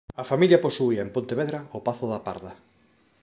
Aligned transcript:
A 0.21 0.23
familia 0.31 0.63
posuía 0.65 1.01
en 1.05 1.13
Pontevedra 1.15 1.59
o 1.77 1.77
pazo 1.87 2.05
da 2.09 2.23
Parda. 2.27 2.51